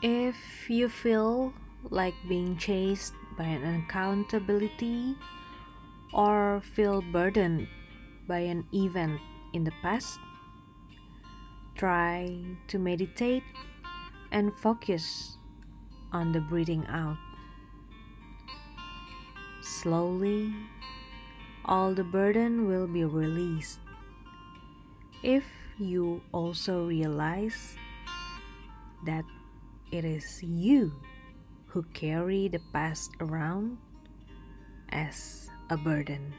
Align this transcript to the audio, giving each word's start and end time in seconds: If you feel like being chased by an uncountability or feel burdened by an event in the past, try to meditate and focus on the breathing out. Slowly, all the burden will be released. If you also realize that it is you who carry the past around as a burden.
If 0.00 0.70
you 0.70 0.88
feel 0.88 1.52
like 1.90 2.14
being 2.28 2.56
chased 2.56 3.14
by 3.36 3.50
an 3.50 3.64
uncountability 3.64 5.16
or 6.12 6.62
feel 6.62 7.02
burdened 7.02 7.66
by 8.28 8.46
an 8.46 8.62
event 8.72 9.18
in 9.52 9.64
the 9.64 9.74
past, 9.82 10.20
try 11.74 12.30
to 12.68 12.78
meditate 12.78 13.42
and 14.30 14.54
focus 14.54 15.36
on 16.12 16.30
the 16.30 16.46
breathing 16.46 16.86
out. 16.86 17.18
Slowly, 19.62 20.54
all 21.64 21.92
the 21.92 22.04
burden 22.06 22.68
will 22.68 22.86
be 22.86 23.02
released. 23.02 23.80
If 25.24 25.42
you 25.76 26.22
also 26.30 26.86
realize 26.86 27.74
that 29.04 29.24
it 29.90 30.04
is 30.04 30.42
you 30.42 30.92
who 31.66 31.82
carry 31.94 32.48
the 32.48 32.60
past 32.72 33.10
around 33.20 33.78
as 34.90 35.48
a 35.70 35.76
burden. 35.76 36.32